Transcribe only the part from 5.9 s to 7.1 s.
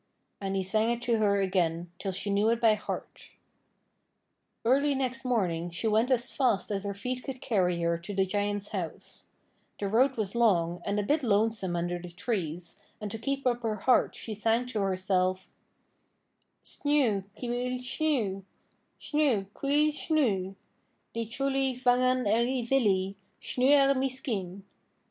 as fast as her